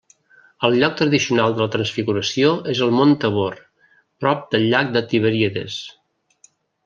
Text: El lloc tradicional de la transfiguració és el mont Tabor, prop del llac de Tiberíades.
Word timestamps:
El 0.67 0.75
lloc 0.83 0.93
tradicional 1.01 1.51
de 1.57 1.61
la 1.63 1.67
transfiguració 1.75 2.55
és 2.73 2.81
el 2.87 2.95
mont 3.01 3.13
Tabor, 3.25 3.59
prop 4.25 4.41
del 4.55 4.67
llac 4.71 4.89
de 4.97 5.07
Tiberíades. 5.13 5.77